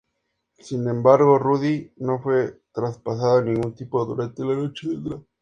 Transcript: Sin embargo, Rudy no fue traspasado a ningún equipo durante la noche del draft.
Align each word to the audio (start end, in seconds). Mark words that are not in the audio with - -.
Sin 0.57 0.87
embargo, 0.89 1.37
Rudy 1.37 1.93
no 1.97 2.17
fue 2.17 2.59
traspasado 2.73 3.37
a 3.37 3.41
ningún 3.43 3.71
equipo 3.73 4.03
durante 4.03 4.43
la 4.43 4.55
noche 4.55 4.89
del 4.89 5.03
draft. 5.03 5.25